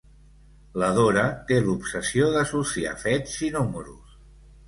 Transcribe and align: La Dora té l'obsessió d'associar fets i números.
La 0.83 0.87
Dora 0.99 1.25
té 1.51 1.57
l'obsessió 1.67 2.31
d'associar 2.37 2.93
fets 3.05 3.35
i 3.51 3.53
números. 3.59 4.19